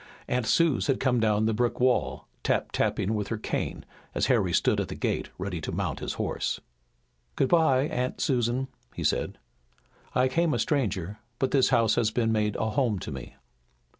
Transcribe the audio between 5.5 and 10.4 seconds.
to mount his horse. "Good bye, Aunt Susan," he said. "I